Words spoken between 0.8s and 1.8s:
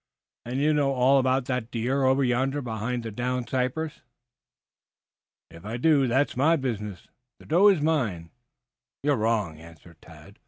all about that